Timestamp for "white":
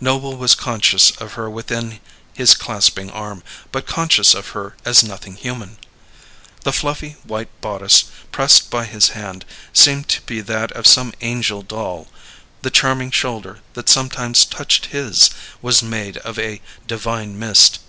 7.24-7.48